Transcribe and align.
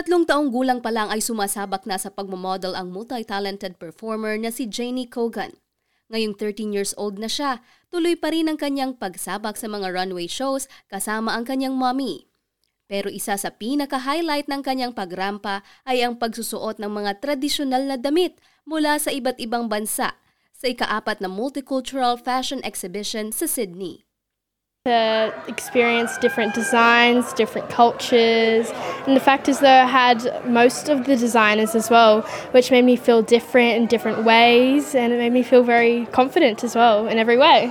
Tatlong 0.00 0.24
taong 0.24 0.48
gulang 0.48 0.80
pa 0.80 0.88
lang 0.88 1.12
ay 1.12 1.20
sumasabak 1.20 1.84
na 1.84 2.00
sa 2.00 2.08
pagmamodel 2.08 2.72
ang 2.72 2.88
multi-talented 2.88 3.76
performer 3.76 4.40
na 4.40 4.48
si 4.48 4.64
Janie 4.64 5.04
Kogan. 5.04 5.52
Ngayong 6.08 6.40
13 6.40 6.72
years 6.72 6.96
old 6.96 7.20
na 7.20 7.28
siya, 7.28 7.60
tuloy 7.92 8.16
pa 8.16 8.32
rin 8.32 8.48
ang 8.48 8.56
kanyang 8.56 8.96
pagsabak 8.96 9.60
sa 9.60 9.68
mga 9.68 9.92
runway 9.92 10.24
shows 10.24 10.72
kasama 10.88 11.36
ang 11.36 11.44
kanyang 11.44 11.76
mommy. 11.76 12.32
Pero 12.88 13.12
isa 13.12 13.36
sa 13.36 13.52
pinaka-highlight 13.52 14.48
ng 14.48 14.64
kanyang 14.64 14.96
pagrampa 14.96 15.60
ay 15.84 16.00
ang 16.00 16.16
pagsusuot 16.16 16.80
ng 16.80 16.88
mga 16.88 17.20
tradisyonal 17.20 17.84
na 17.84 18.00
damit 18.00 18.40
mula 18.64 18.96
sa 18.96 19.12
iba't 19.12 19.36
ibang 19.36 19.68
bansa 19.68 20.16
sa 20.56 20.64
ikaapat 20.64 21.20
na 21.20 21.28
Multicultural 21.28 22.16
Fashion 22.16 22.64
Exhibition 22.64 23.36
sa 23.36 23.44
Sydney. 23.44 24.08
To 24.88 25.28
experience 25.44 26.16
different 26.24 26.56
designs, 26.56 27.36
different 27.36 27.68
cultures. 27.68 28.72
And 29.04 29.12
the 29.12 29.20
fact 29.20 29.44
is, 29.44 29.60
though, 29.60 29.68
I 29.68 29.84
had 29.84 30.24
most 30.48 30.88
of 30.88 31.04
the 31.04 31.20
designers 31.20 31.76
as 31.76 31.92
well, 31.92 32.24
which 32.56 32.72
made 32.72 32.88
me 32.88 32.96
feel 32.96 33.20
different 33.20 33.76
in 33.76 33.92
different 33.92 34.24
ways, 34.24 34.96
and 34.96 35.12
it 35.12 35.20
made 35.20 35.36
me 35.36 35.44
feel 35.44 35.60
very 35.60 36.08
confident 36.16 36.64
as 36.64 36.72
well 36.72 37.04
in 37.12 37.20
every 37.20 37.36
way. 37.36 37.68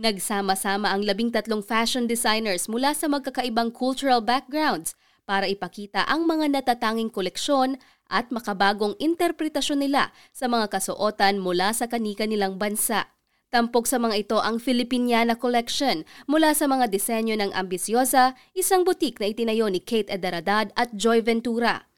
Nagsama-sama 0.00 0.88
ang 0.88 1.04
labing 1.04 1.36
tatlong 1.36 1.60
fashion 1.60 2.08
designers 2.08 2.64
mula 2.64 2.96
sa 2.96 3.12
magkakaibang 3.12 3.68
cultural 3.68 4.24
backgrounds 4.24 4.96
para 5.28 5.44
ipakita 5.44 6.08
ang 6.08 6.24
mga 6.24 6.48
natatanging 6.48 7.12
koleksyon 7.12 7.76
at 8.08 8.32
makabagong 8.32 8.96
interpretasyon 8.96 9.84
nila 9.84 10.16
sa 10.32 10.48
mga 10.48 10.72
kasuotan 10.72 11.44
mula 11.44 11.76
sa 11.76 11.92
kanika 11.92 12.24
nilang 12.24 12.56
bansa. 12.56 13.17
Tampok 13.48 13.88
sa 13.88 13.96
mga 13.96 14.28
ito 14.28 14.36
ang 14.44 14.60
Filipiniana 14.60 15.32
Collection 15.32 16.04
mula 16.28 16.52
sa 16.52 16.68
mga 16.68 16.92
disenyo 16.92 17.32
ng 17.32 17.56
Ambisyosa, 17.56 18.36
isang 18.52 18.84
butik 18.84 19.16
na 19.16 19.32
itinayo 19.32 19.72
ni 19.72 19.80
Kate 19.80 20.12
Ederadad 20.12 20.68
at 20.76 20.92
Joy 20.92 21.24
Ventura. 21.24 21.88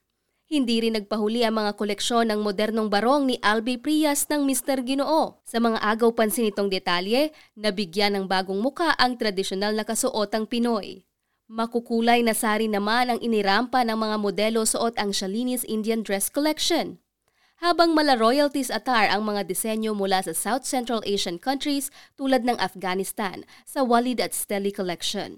Hindi 0.47 0.79
rin 0.79 0.95
nagpahuli 0.95 1.43
ang 1.43 1.59
mga 1.59 1.75
koleksyon 1.75 2.31
ng 2.31 2.39
modernong 2.39 2.87
barong 2.87 3.27
ni 3.27 3.35
Albi 3.43 3.75
Prias 3.75 4.31
ng 4.31 4.47
Mr. 4.47 4.79
Ginoo. 4.87 5.43
Sa 5.43 5.59
mga 5.59 5.83
agaw 5.83 6.15
pansin 6.15 6.47
itong 6.47 6.71
detalye, 6.71 7.35
nabigyan 7.59 8.15
ng 8.15 8.25
bagong 8.31 8.63
muka 8.63 8.95
ang 8.95 9.19
tradisyonal 9.19 9.75
na 9.75 9.83
kasuotang 9.83 10.47
Pinoy. 10.47 11.03
Makukulay 11.51 12.23
na 12.23 12.31
sari 12.31 12.71
naman 12.71 13.11
ang 13.11 13.19
inirampa 13.19 13.83
ng 13.83 13.99
mga 13.99 14.15
modelo 14.23 14.63
suot 14.63 14.95
ang 14.95 15.11
Shalinis 15.11 15.67
Indian 15.67 15.99
Dress 15.99 16.31
Collection 16.31 17.03
habang 17.61 17.93
mala 17.93 18.17
royalties 18.17 18.73
atar 18.73 19.05
ang 19.13 19.21
mga 19.21 19.45
disenyo 19.45 19.93
mula 19.93 20.25
sa 20.25 20.33
South 20.33 20.65
Central 20.65 21.05
Asian 21.05 21.37
countries 21.37 21.93
tulad 22.17 22.41
ng 22.41 22.57
Afghanistan 22.57 23.45
sa 23.69 23.85
Walid 23.85 24.17
at 24.17 24.33
Steli 24.33 24.73
Collection. 24.73 25.37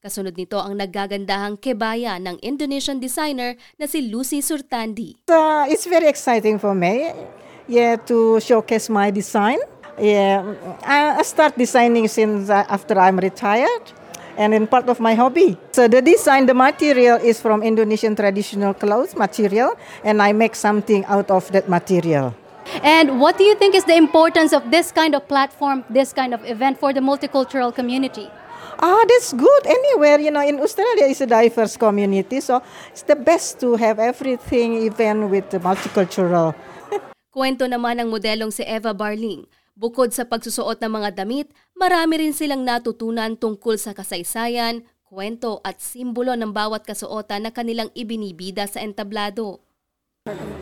Kasunod 0.00 0.40
nito 0.40 0.56
ang 0.56 0.80
naggagandahang 0.80 1.60
kebaya 1.60 2.16
ng 2.16 2.40
Indonesian 2.40 2.96
designer 2.96 3.60
na 3.76 3.84
si 3.84 4.08
Lucy 4.08 4.40
Surtandi. 4.40 5.20
Uh, 5.28 5.68
it's 5.68 5.84
very 5.84 6.08
exciting 6.08 6.56
for 6.56 6.72
me, 6.72 7.12
yeah, 7.68 8.00
to 8.08 8.40
showcase 8.40 8.88
my 8.88 9.12
design. 9.12 9.60
Yeah, 10.00 10.56
I 10.80 11.20
start 11.28 11.60
designing 11.60 12.08
since 12.08 12.48
uh, 12.48 12.64
after 12.72 12.96
I'm 12.96 13.20
retired, 13.20 13.92
and 14.40 14.56
in 14.56 14.64
part 14.64 14.88
of 14.88 14.98
my 14.98 15.12
hobby. 15.12 15.60
So 15.76 15.84
the 15.86 16.00
design, 16.00 16.48
the 16.48 16.56
material 16.56 17.20
is 17.20 17.44
from 17.44 17.62
Indonesian 17.62 18.16
traditional 18.16 18.72
clothes 18.72 19.12
material, 19.14 19.76
and 20.02 20.24
I 20.24 20.32
make 20.32 20.56
something 20.56 21.04
out 21.04 21.28
of 21.28 21.52
that 21.52 21.68
material. 21.68 22.32
And 22.80 23.20
what 23.20 23.36
do 23.36 23.44
you 23.44 23.54
think 23.60 23.76
is 23.76 23.84
the 23.84 23.96
importance 23.96 24.56
of 24.56 24.70
this 24.72 24.92
kind 24.92 25.14
of 25.14 25.28
platform, 25.28 25.84
this 25.90 26.16
kind 26.16 26.32
of 26.32 26.40
event 26.48 26.80
for 26.80 26.96
the 26.96 27.04
multicultural 27.04 27.74
community? 27.74 28.32
Ah, 28.80 29.04
that's 29.04 29.36
good. 29.36 29.62
Anywhere, 29.68 30.16
you 30.24 30.32
know, 30.32 30.40
in 30.40 30.56
Australia 30.56 31.04
is 31.04 31.20
a 31.20 31.28
diverse 31.28 31.76
community, 31.76 32.40
so 32.40 32.64
it's 32.88 33.04
the 33.04 33.16
best 33.16 33.60
to 33.60 33.76
have 33.76 34.00
everything, 34.00 34.88
even 34.88 35.28
with 35.28 35.52
the 35.52 35.60
multicultural. 35.60 36.56
Kwento 37.36 37.68
naman 37.68 38.00
ng 38.00 38.08
modelong 38.08 38.48
si 38.48 38.64
Eva 38.64 38.96
Barling. 38.96 39.44
Bukod 39.80 40.12
sa 40.12 40.28
pagsusuot 40.28 40.76
ng 40.84 40.92
mga 40.92 41.24
damit, 41.24 41.48
marami 41.72 42.20
rin 42.20 42.36
silang 42.36 42.68
natutunan 42.68 43.32
tungkol 43.32 43.80
sa 43.80 43.96
kasaysayan, 43.96 44.84
kwento 45.08 45.64
at 45.64 45.80
simbolo 45.80 46.36
ng 46.36 46.52
bawat 46.52 46.84
kasuotan 46.84 47.48
na 47.48 47.50
kanilang 47.50 47.88
ibinibida 47.96 48.68
sa 48.68 48.84
entablado. 48.84 49.64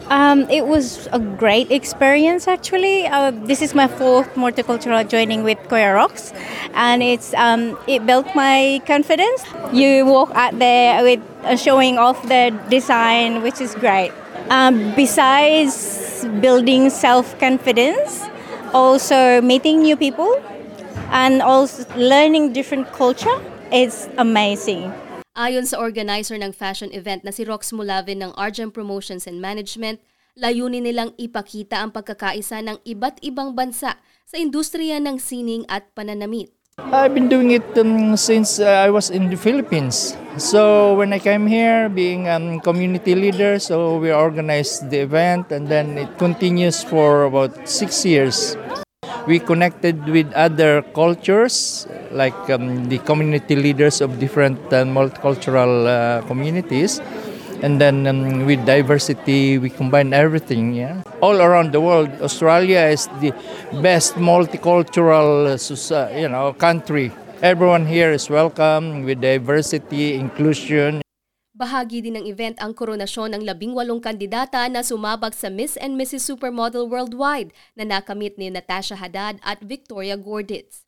Um, 0.06 0.46
it 0.46 0.70
was 0.70 1.10
a 1.10 1.18
great 1.18 1.66
experience 1.74 2.46
actually. 2.46 3.10
Uh, 3.10 3.34
this 3.42 3.58
is 3.58 3.74
my 3.74 3.90
fourth 3.90 4.30
multicultural 4.38 5.02
joining 5.02 5.42
with 5.42 5.58
Koya 5.66 5.98
Rocks, 5.98 6.30
and 6.78 7.02
it's 7.02 7.34
um, 7.34 7.74
it 7.90 8.06
built 8.06 8.30
my 8.38 8.78
confidence. 8.86 9.42
You 9.74 10.06
walk 10.06 10.30
out 10.38 10.62
there 10.62 11.02
with 11.02 11.18
uh, 11.42 11.58
showing 11.58 11.98
off 11.98 12.22
the 12.30 12.54
design, 12.70 13.42
which 13.42 13.58
is 13.58 13.74
great. 13.74 14.14
Um, 14.46 14.94
besides 14.94 16.22
building 16.38 16.86
self 16.86 17.34
confidence, 17.42 18.27
also 18.74 19.40
meeting 19.40 19.82
new 19.82 19.96
people, 19.96 20.40
and 21.10 21.40
also 21.40 21.84
learning 21.96 22.52
different 22.52 22.92
culture 22.92 23.38
is 23.72 24.08
amazing. 24.18 24.92
Ayon 25.38 25.64
sa 25.64 25.78
organizer 25.78 26.34
ng 26.34 26.50
fashion 26.50 26.90
event 26.90 27.22
na 27.22 27.30
si 27.30 27.46
Rox 27.46 27.70
Mulavin 27.70 28.18
ng 28.20 28.34
Argent 28.34 28.74
Promotions 28.74 29.24
and 29.30 29.38
Management, 29.38 30.02
layunin 30.34 30.82
nilang 30.82 31.14
ipakita 31.14 31.78
ang 31.78 31.94
pagkakaisa 31.94 32.58
ng 32.58 32.82
iba't 32.82 33.22
ibang 33.22 33.54
bansa 33.54 33.94
sa 34.26 34.36
industriya 34.36 34.98
ng 34.98 35.16
sining 35.16 35.62
at 35.70 35.86
pananamit. 35.94 36.50
I've 36.78 37.14
been 37.14 37.30
doing 37.30 37.50
it 37.54 37.66
um, 37.78 38.14
since 38.14 38.62
uh, 38.62 38.86
I 38.86 38.90
was 38.90 39.10
in 39.10 39.30
the 39.30 39.38
Philippines. 39.38 40.14
So 40.38 40.94
when 40.94 41.12
I 41.12 41.18
came 41.18 41.48
here, 41.48 41.88
being 41.88 42.28
um, 42.28 42.60
community 42.60 43.16
leader, 43.16 43.58
so 43.58 43.98
we 43.98 44.12
organized 44.12 44.88
the 44.88 44.98
event, 44.98 45.50
and 45.50 45.66
then 45.66 45.98
it 45.98 46.16
continues 46.16 46.82
for 46.82 47.24
about 47.24 47.68
six 47.68 48.06
years. 48.06 48.56
We 49.26 49.40
connected 49.40 50.06
with 50.06 50.32
other 50.34 50.82
cultures, 50.94 51.88
like 52.12 52.38
um, 52.50 52.88
the 52.88 52.98
community 52.98 53.56
leaders 53.56 54.00
of 54.00 54.20
different 54.20 54.60
uh, 54.72 54.84
multicultural 54.84 55.86
uh, 55.86 56.22
communities. 56.28 57.00
And 57.60 57.80
then 57.80 58.06
um, 58.06 58.46
with 58.46 58.64
diversity, 58.64 59.58
we 59.58 59.70
combine 59.70 60.12
everything. 60.12 60.72
Yeah, 60.72 61.02
all 61.20 61.42
around 61.42 61.72
the 61.72 61.80
world, 61.80 62.10
Australia 62.22 62.86
is 62.86 63.08
the 63.20 63.34
best 63.82 64.14
multicultural, 64.14 65.50
uh, 65.50 66.16
you 66.16 66.28
know, 66.28 66.52
country. 66.52 67.10
Everyone 67.38 67.86
here 67.86 68.10
is 68.10 68.26
welcome 68.26 69.06
with 69.06 69.22
diversity, 69.22 70.18
inclusion. 70.18 71.06
Bahagi 71.54 72.02
din 72.02 72.18
ng 72.18 72.26
event 72.26 72.58
ang 72.58 72.74
koronasyon 72.74 73.30
ng 73.30 73.46
labing 73.46 73.78
walong 73.78 74.02
kandidata 74.02 74.66
na 74.66 74.82
sumabak 74.82 75.38
sa 75.38 75.46
Miss 75.46 75.78
and 75.78 75.94
Mrs. 75.94 76.26
Supermodel 76.26 76.90
Worldwide 76.90 77.54
na 77.78 77.86
nakamit 77.86 78.34
ni 78.42 78.50
Natasha 78.50 78.98
Haddad 78.98 79.38
at 79.46 79.62
Victoria 79.62 80.18
Gorditz. 80.18 80.82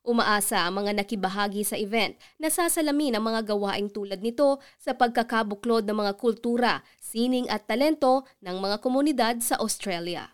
Umaasa 0.00 0.64
ang 0.64 0.80
mga 0.80 1.04
nakibahagi 1.04 1.68
sa 1.68 1.76
event 1.76 2.16
na 2.40 2.48
sasalamin 2.48 3.20
ang 3.20 3.28
mga 3.28 3.52
gawaing 3.52 3.92
tulad 3.92 4.24
nito 4.24 4.56
sa 4.80 4.96
pagkakabuklod 4.96 5.84
ng 5.84 6.00
mga 6.00 6.16
kultura, 6.16 6.80
sining 6.96 7.44
at 7.52 7.68
talento 7.68 8.24
ng 8.40 8.56
mga 8.56 8.80
komunidad 8.80 9.36
sa 9.44 9.60
Australia. 9.60 10.32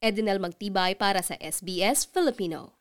Edinel 0.00 0.40
Magtibay 0.40 0.96
para 0.96 1.20
sa 1.20 1.36
SBS 1.36 2.08
Filipino. 2.08 2.77